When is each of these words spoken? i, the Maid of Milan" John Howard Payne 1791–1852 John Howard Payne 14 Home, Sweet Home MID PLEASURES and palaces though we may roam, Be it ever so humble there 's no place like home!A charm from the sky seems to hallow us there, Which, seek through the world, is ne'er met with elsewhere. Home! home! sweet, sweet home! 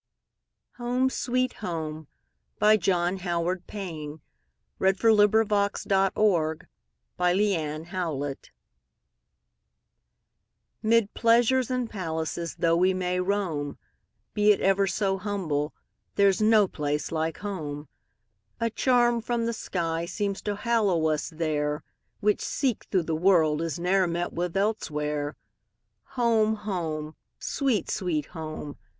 i, 0.79 0.81
the 0.83 1.27
Maid 1.31 1.53
of 1.61 2.07
Milan" 2.59 2.79
John 2.79 3.17
Howard 3.17 3.67
Payne 3.67 4.19
1791–1852 4.79 5.87
John 5.87 6.05
Howard 6.17 6.61
Payne 7.19 7.85
14 7.91 7.91
Home, 7.91 7.91
Sweet 7.91 7.99
Home 7.99 8.37
MID 10.81 11.13
PLEASURES 11.13 11.69
and 11.69 11.87
palaces 11.87 12.55
though 12.55 12.75
we 12.75 12.95
may 12.95 13.19
roam, 13.19 13.77
Be 14.33 14.51
it 14.51 14.59
ever 14.61 14.87
so 14.87 15.19
humble 15.19 15.75
there 16.15 16.33
's 16.33 16.41
no 16.41 16.67
place 16.67 17.11
like 17.11 17.37
home!A 17.37 18.71
charm 18.71 19.21
from 19.21 19.45
the 19.45 19.53
sky 19.53 20.07
seems 20.07 20.41
to 20.41 20.55
hallow 20.55 21.09
us 21.09 21.29
there, 21.29 21.83
Which, 22.21 22.41
seek 22.41 22.85
through 22.85 23.03
the 23.03 23.13
world, 23.15 23.61
is 23.61 23.77
ne'er 23.77 24.07
met 24.07 24.33
with 24.33 24.57
elsewhere. 24.57 25.35
Home! 26.17 26.55
home! 26.55 27.15
sweet, 27.37 27.91
sweet 27.91 28.25
home! 28.25 28.77